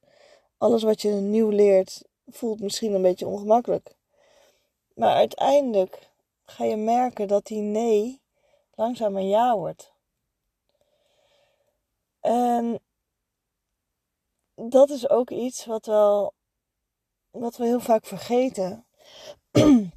Alles 0.58 0.84
wat 0.84 1.02
je 1.02 1.10
nieuw 1.12 1.50
leert 1.50 2.04
voelt 2.28 2.60
misschien 2.60 2.94
een 2.94 3.02
beetje 3.02 3.28
ongemakkelijk. 3.28 3.96
Maar 4.96 5.16
uiteindelijk 5.16 6.10
ga 6.46 6.64
je 6.64 6.76
merken 6.76 7.28
dat 7.28 7.46
die 7.46 7.62
nee 7.62 8.22
langzaam 8.78 9.16
een 9.16 9.28
ja 9.28 9.58
wordt. 9.58 9.94
En 12.20 12.80
dat 14.56 14.90
is 14.90 15.10
ook 15.10 15.30
iets 15.30 15.66
wat, 15.66 15.86
wel, 15.86 16.34
wat 17.32 17.58
we 17.58 17.66
heel 17.66 17.80
vaak 17.80 18.06
vergeten. 18.06 18.86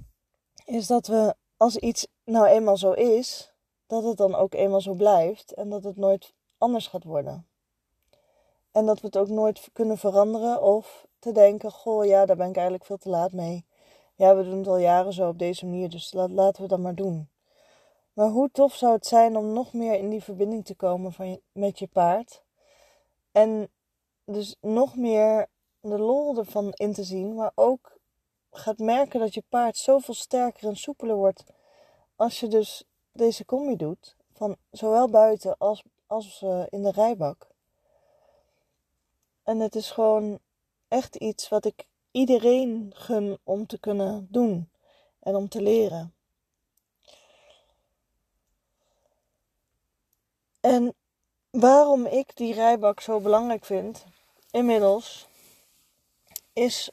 is 0.64 0.87
dat 0.87 1.06
we 1.06 1.34
als 1.56 1.76
iets 1.76 2.06
nou 2.25 2.46
eenmaal 2.46 2.76
zo 2.76 2.92
is, 2.92 3.52
dat 3.87 4.04
het 4.04 4.16
dan 4.16 4.34
ook 4.34 4.54
eenmaal 4.54 4.80
zo 4.80 4.94
blijft 4.94 5.52
en 5.54 5.68
dat 5.68 5.84
het 5.84 5.96
nooit 5.96 6.34
anders 6.58 6.87
gaat 6.87 7.04
worden. 7.04 7.46
En 8.72 8.87
dat 8.87 9.00
we 9.00 9.06
het 9.06 9.16
ook 9.16 9.28
nooit 9.28 9.68
kunnen 9.72 9.99
veranderen 9.99 10.62
of 10.62 11.06
te 11.18 11.32
denken: 11.32 11.70
Goh, 11.72 12.04
ja, 12.04 12.26
daar 12.26 12.37
ben 12.37 12.49
ik 12.49 12.54
eigenlijk 12.54 12.84
veel 12.84 12.96
te 12.96 13.08
laat 13.08 13.32
mee. 13.32 13.66
Ja, 14.14 14.37
we 14.37 14.44
doen 14.44 14.58
het 14.58 14.68
al 14.68 14.78
jaren 14.78 15.12
zo 15.12 15.28
op 15.28 15.38
deze 15.38 15.66
manier, 15.66 15.90
dus 15.90 16.12
laten 16.12 16.62
we 16.62 16.68
dat 16.68 16.78
maar 16.78 16.94
doen. 16.94 17.29
Maar 18.12 18.29
hoe 18.29 18.50
tof 18.50 18.75
zou 18.75 18.93
het 18.93 19.07
zijn 19.07 19.37
om 19.37 19.52
nog 19.52 19.73
meer 19.73 19.95
in 19.95 20.11
die 20.11 20.23
verbinding 20.23 20.64
te 20.64 20.75
komen 20.75 21.12
van 21.12 21.40
met 21.52 21.79
je 21.79 21.87
paard. 21.87 22.43
En 23.33 23.71
dus 24.25 24.57
nog 24.61 24.97
meer 24.97 25.49
de 25.81 25.99
lol 25.99 26.37
ervan 26.37 26.73
in 26.73 26.93
te 26.93 27.05
zien, 27.05 27.35
maar 27.35 27.52
ook 27.55 27.99
gaat 28.50 28.79
merken 28.79 29.21
dat 29.21 29.35
je 29.35 29.43
paard 29.49 29.76
zoveel 29.76 30.14
sterker 30.14 30.69
en 30.69 30.76
soepeler 30.76 31.17
wordt 31.17 31.45
als 32.17 32.40
je 32.40 32.49
dus 32.49 32.85
deze 33.12 33.45
combi 33.45 33.76
doet, 33.76 34.17
van 34.33 34.57
zowel 34.71 35.09
buiten 35.09 35.59
als, 35.59 35.83
als 36.07 36.43
uh, 36.43 36.62
in 36.69 36.83
de 36.83 36.90
rijbak. 36.90 37.49
En 39.43 39.59
het 39.59 39.75
is 39.75 39.90
gewoon 39.90 40.38
echt 40.88 41.17
iets 41.17 41.49
wat 41.49 41.64
ik 41.64 41.87
iedereen 42.11 42.93
gun 42.95 43.38
om 43.45 43.67
te 43.67 43.79
kunnen 43.79 44.26
doen 44.31 44.71
en 45.21 45.37
om 45.37 45.49
te 45.49 45.62
leren. 45.62 46.14
En 50.61 50.95
waarom 51.50 52.07
ik 52.07 52.37
die 52.37 52.55
rijbak 52.55 53.00
zo 53.00 53.21
belangrijk 53.21 53.64
vind, 53.64 54.05
inmiddels, 54.50 55.29
is 56.52 56.90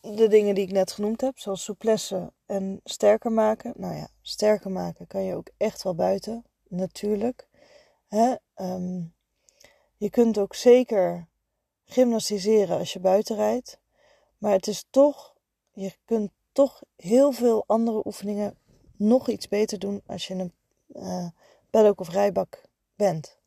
de 0.00 0.28
dingen 0.28 0.54
die 0.54 0.64
ik 0.64 0.72
net 0.72 0.92
genoemd 0.92 1.20
heb, 1.20 1.38
zoals 1.38 1.64
souplesse 1.64 2.32
en 2.46 2.80
sterker 2.84 3.32
maken. 3.32 3.72
Nou 3.76 3.94
ja, 3.94 4.08
sterker 4.22 4.70
maken 4.70 5.06
kan 5.06 5.22
je 5.22 5.34
ook 5.34 5.48
echt 5.56 5.82
wel 5.82 5.94
buiten, 5.94 6.44
natuurlijk. 6.68 7.48
Hè? 8.08 8.34
Ehm, 8.54 9.02
je 9.96 10.10
kunt 10.10 10.38
ook 10.38 10.54
zeker 10.54 11.26
gymnastiseren 11.84 12.78
als 12.78 12.92
je 12.92 13.00
buiten 13.00 13.36
rijdt. 13.36 13.78
Maar 14.38 14.52
het 14.52 14.66
is 14.66 14.86
toch, 14.90 15.34
je 15.72 15.92
kunt 16.04 16.30
toch 16.52 16.82
heel 16.96 17.32
veel 17.32 17.64
andere 17.66 18.06
oefeningen 18.06 18.56
nog 18.96 19.28
iets 19.28 19.48
beter 19.48 19.78
doen 19.78 20.02
als 20.06 20.26
je 20.26 20.34
een 20.34 20.52
uh, 20.88 21.28
paddock 21.70 22.00
of 22.00 22.08
rijbak 22.08 22.62
bent. 22.96 23.38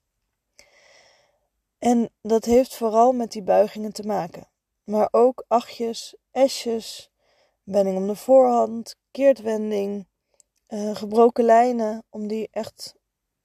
En 1.80 2.10
dat 2.22 2.46
heeft 2.46 2.76
vooral 2.76 3.12
met 3.12 3.32
die 3.32 3.44
buigingen 3.44 3.94
te 3.94 4.04
maken. 4.04 4.48
Maar 4.84 5.08
ook 5.12 5.46
achtjes, 5.48 6.16
esjes, 6.32 7.12
wending 7.64 7.98
om 7.98 8.08
de 8.08 8.16
voorhand, 8.16 8.96
keertwending, 9.12 10.08
uh, 10.70 10.96
gebroken 10.96 11.44
lijnen, 11.44 12.04
om 12.10 12.28
die 12.28 12.48
echt 12.52 12.96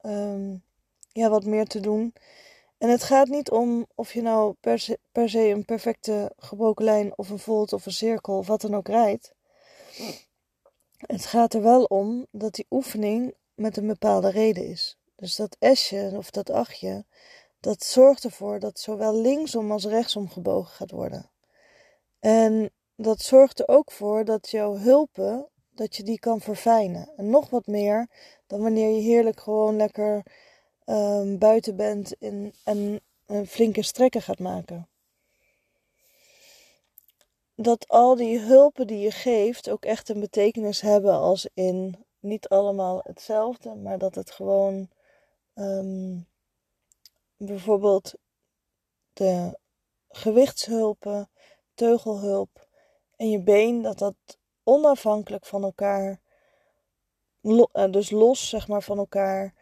um, 0.03 0.62
ja, 1.12 1.29
wat 1.29 1.45
meer 1.45 1.67
te 1.67 1.81
doen. 1.81 2.15
En 2.79 2.88
het 2.88 3.03
gaat 3.03 3.29
niet 3.29 3.51
om 3.51 3.87
of 3.95 4.12
je 4.12 4.23
nou 4.23 4.55
per 4.61 4.79
se, 4.79 4.99
per 5.12 5.29
se 5.29 5.49
een 5.49 5.65
perfecte 5.65 6.33
gebroken 6.37 6.85
lijn 6.85 7.19
of 7.19 7.29
een 7.31 7.38
volt 7.38 7.73
of 7.73 7.87
een 7.87 7.93
cirkel 7.93 8.37
of 8.37 8.47
wat 8.47 8.61
dan 8.61 8.75
ook 8.75 8.88
rijdt. 8.88 9.33
Het 10.97 11.27
gaat 11.27 11.55
er 11.55 11.62
wel 11.62 11.85
om 11.85 12.27
dat 12.31 12.55
die 12.55 12.67
oefening 12.71 13.35
met 13.55 13.77
een 13.77 13.87
bepaalde 13.87 14.31
reden 14.31 14.67
is. 14.67 14.99
Dus 15.23 15.37
dat 15.37 15.57
esje 15.59 16.13
of 16.17 16.31
dat 16.31 16.51
achtje, 16.51 17.05
dat 17.61 17.83
zorgt 17.83 18.25
ervoor 18.25 18.59
dat 18.59 18.79
zowel 18.79 19.15
linksom 19.15 19.73
als 19.73 19.85
rechtsom 19.85 20.29
gebogen 20.29 20.75
gaat 20.75 20.91
worden. 20.91 21.31
En 22.21 22.71
dat 22.97 23.21
zorgt 23.21 23.59
er 23.59 23.69
ook 23.69 23.91
voor 23.93 24.25
dat 24.25 24.51
jouw 24.51 24.77
hulpen, 24.77 25.49
dat 25.71 25.97
je 25.97 26.03
die 26.03 26.19
kan 26.19 26.41
verfijnen. 26.41 27.11
En 27.17 27.31
nog 27.31 27.51
wat 27.51 27.67
meer 27.67 28.09
dan 28.47 28.63
wanneer 28.63 28.91
je 28.95 29.01
heerlijk 29.01 29.41
gewoon 29.41 29.77
lekker 29.77 30.23
um, 30.87 31.39
buiten 31.39 31.77
bent 31.77 32.15
in, 32.19 32.55
en 32.65 33.01
een 33.27 33.47
flinke 33.47 33.83
strekken 33.83 34.23
gaat 34.23 34.39
maken. 34.39 34.89
Dat 37.55 37.89
al 37.89 38.17
die 38.17 38.39
hulpen 38.39 38.87
die 38.87 38.99
je 38.99 39.11
geeft 39.11 39.71
ook 39.71 39.85
echt 39.85 40.09
een 40.09 40.21
betekenis 40.21 40.81
hebben 40.81 41.15
als 41.15 41.49
in 41.55 42.05
niet 42.21 42.49
allemaal 42.49 43.01
hetzelfde, 43.03 43.75
maar 43.75 43.99
dat 43.99 44.15
het 44.15 44.31
gewoon 44.31 44.89
um, 45.55 46.27
bijvoorbeeld 47.37 48.15
de 49.12 49.59
gewichtshulpen, 50.09 51.31
teugelhulp 51.75 52.69
en 53.17 53.31
je 53.31 53.41
been, 53.41 53.83
dat 53.83 53.99
dat 53.99 54.15
onafhankelijk 54.62 55.47
van 55.47 55.62
elkaar, 55.62 56.21
eh, 57.73 57.91
dus 57.91 58.11
los 58.11 58.49
zeg 58.49 58.69
maar 58.69 58.83
van 58.83 58.99
elkaar, 58.99 59.55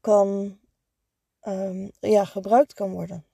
kan, 0.00 0.58
um, 1.42 1.90
ja, 2.00 2.24
gebruikt 2.24 2.74
kan 2.74 2.92
worden. 2.92 3.26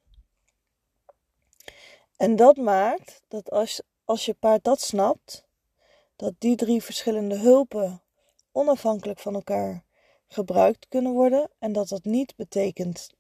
En 2.17 2.37
dat 2.37 2.57
maakt 2.57 3.23
dat 3.29 3.51
als, 3.51 3.83
als 4.05 4.25
je 4.25 4.35
paard 4.35 4.65
dat 4.65 4.81
snapt, 4.81 5.45
dat 6.17 6.35
die 6.39 6.57
drie 6.57 6.83
verschillende 6.83 7.39
hulpen 7.39 8.03
onafhankelijk 8.53 9.19
van 9.19 9.35
elkaar 9.35 9.84
gebruikt 10.35 10.89
kunnen 10.89 11.13
worden 11.13 11.51
en 11.59 11.73
dat 11.73 11.89
dat 11.89 12.05
niet 12.05 12.37
betekent 12.37 13.11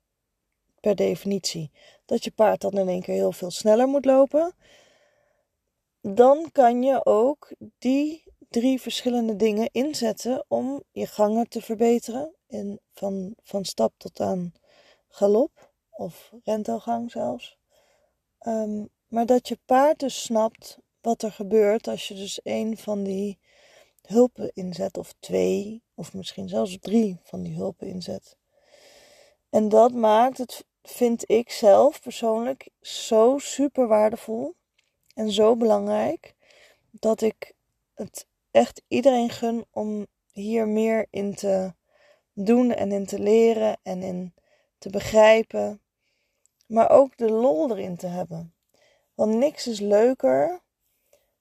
per 0.80 0.94
definitie 0.94 1.70
dat 2.04 2.24
je 2.24 2.30
paard 2.30 2.60
dan 2.60 2.78
in 2.78 2.88
één 2.88 3.02
keer 3.02 3.14
heel 3.14 3.32
veel 3.32 3.50
sneller 3.50 3.88
moet 3.88 4.04
lopen, 4.04 4.54
dan 6.00 6.48
kan 6.52 6.82
je 6.82 7.04
ook 7.04 7.52
die 7.78 8.22
drie 8.48 8.80
verschillende 8.80 9.36
dingen 9.36 9.68
inzetten 9.72 10.44
om 10.48 10.82
je 10.92 11.06
gangen 11.06 11.48
te 11.48 11.60
verbeteren. 11.60 12.34
In, 12.46 12.80
van, 12.92 13.34
van 13.42 13.64
stap 13.64 13.92
tot 13.96 14.20
aan 14.20 14.52
galop 15.08 15.72
of 15.90 16.32
rentelgang 16.44 17.10
zelfs. 17.10 17.58
Um, 18.46 18.88
maar 19.06 19.26
dat 19.26 19.48
je 19.48 19.58
paard 19.64 19.98
dus 19.98 20.22
snapt 20.22 20.78
wat 21.00 21.22
er 21.22 21.32
gebeurt 21.32 21.88
als 21.88 22.08
je 22.08 22.14
dus 22.14 22.40
een 22.42 22.76
van 22.76 23.02
die 23.02 23.38
hulpen 24.06 24.50
inzet, 24.54 24.98
of 24.98 25.14
twee, 25.18 25.82
of 25.94 26.14
misschien 26.14 26.48
zelfs 26.48 26.78
drie 26.80 27.18
van 27.22 27.42
die 27.42 27.54
hulpen 27.54 27.86
inzet. 27.86 28.36
En 29.50 29.68
dat 29.68 29.92
maakt 29.92 30.38
het, 30.38 30.64
vind 30.82 31.30
ik 31.30 31.50
zelf 31.50 32.00
persoonlijk, 32.00 32.68
zo 32.80 33.38
super 33.38 33.86
waardevol 33.86 34.54
en 35.14 35.30
zo 35.30 35.56
belangrijk 35.56 36.34
dat 36.90 37.20
ik 37.20 37.54
het 37.94 38.26
echt 38.50 38.82
iedereen 38.88 39.30
gun 39.30 39.64
om 39.70 40.06
hier 40.32 40.68
meer 40.68 41.06
in 41.10 41.34
te 41.34 41.74
doen 42.32 42.72
en 42.72 42.92
in 42.92 43.06
te 43.06 43.18
leren 43.18 43.76
en 43.82 44.02
in 44.02 44.34
te 44.78 44.90
begrijpen. 44.90 45.80
Maar 46.66 46.90
ook 46.90 47.16
de 47.16 47.30
lol 47.30 47.70
erin 47.70 47.96
te 47.96 48.06
hebben. 48.06 48.54
Want 49.14 49.34
niks 49.34 49.66
is 49.66 49.80
leuker 49.80 50.62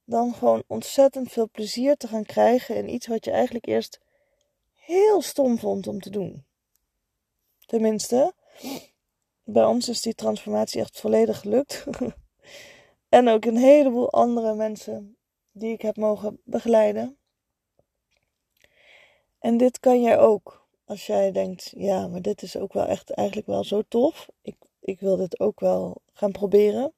dan 0.06 0.34
gewoon 0.34 0.64
ontzettend 0.68 1.32
veel 1.32 1.50
plezier 1.50 1.96
te 1.96 2.08
gaan 2.08 2.26
krijgen 2.26 2.76
in 2.76 2.94
iets 2.94 3.08
wat 3.08 3.26
je 3.26 3.32
eigenlijk 3.32 3.66
eerst 3.66 4.00
heel 4.74 5.22
stom 5.22 5.58
vond 5.58 5.88
om 5.88 6.00
te 6.00 6.10
doen. 6.10 6.46
Tenminste, 7.66 8.34
bij 9.44 9.66
ons 9.66 9.90
is 9.90 10.02
die 10.02 10.16
transformatie 10.16 10.82
echt 10.82 11.00
volledig 11.00 11.40
gelukt. 11.40 11.86
en 13.10 13.28
ook 13.28 13.46
een 13.46 13.58
heleboel 13.58 14.12
andere 14.12 14.56
mensen 14.56 15.18
die 15.52 15.74
ik 15.74 15.82
heb 15.82 15.98
mogen 15.98 16.40
begeleiden. 16.44 17.18
En 19.40 19.58
dit 19.58 19.80
kan 19.80 20.02
jij 20.02 20.20
ook. 20.20 20.68
Als 20.86 21.06
jij 21.06 21.32
denkt, 21.32 21.74
ja, 21.76 22.08
maar 22.08 22.22
dit 22.22 22.42
is 22.42 22.58
ook 22.58 22.74
wel 22.74 22.86
echt 22.86 23.10
eigenlijk 23.10 23.48
wel 23.48 23.64
zo 23.64 23.82
tof. 23.88 24.30
Ik, 24.42 24.56
ik 24.80 25.00
wil 25.00 25.18
dit 25.18 25.40
ook 25.40 25.60
wel 25.60 26.02
gaan 26.14 26.32
proberen. 26.32 26.94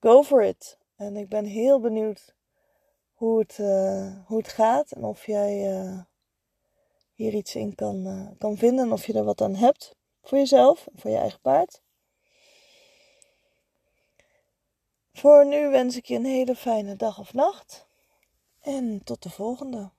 Go 0.00 0.22
for 0.22 0.44
it. 0.44 0.78
En 1.00 1.16
ik 1.16 1.28
ben 1.28 1.44
heel 1.44 1.80
benieuwd 1.80 2.34
hoe 3.12 3.38
het, 3.38 3.58
uh, 3.60 4.26
hoe 4.26 4.38
het 4.38 4.48
gaat. 4.48 4.92
En 4.92 5.04
of 5.04 5.26
jij 5.26 5.82
uh, 5.82 6.00
hier 7.14 7.34
iets 7.34 7.54
in 7.54 7.74
kan, 7.74 8.06
uh, 8.06 8.28
kan 8.38 8.56
vinden. 8.56 8.84
En 8.84 8.92
of 8.92 9.06
je 9.06 9.12
er 9.12 9.24
wat 9.24 9.40
aan 9.40 9.54
hebt 9.54 9.94
voor 10.22 10.38
jezelf 10.38 10.88
voor 10.94 11.10
je 11.10 11.16
eigen 11.16 11.40
paard. 11.40 11.82
Voor 15.12 15.46
nu 15.46 15.68
wens 15.68 15.96
ik 15.96 16.04
je 16.04 16.14
een 16.14 16.24
hele 16.24 16.54
fijne 16.54 16.96
dag 16.96 17.18
of 17.18 17.32
nacht. 17.32 17.86
En 18.60 19.04
tot 19.04 19.22
de 19.22 19.30
volgende. 19.30 19.90